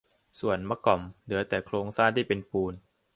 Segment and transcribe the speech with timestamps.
[0.39, 2.73] ส่วน มะกอม เหลือแต่โครงสร้างที่เป็นปูน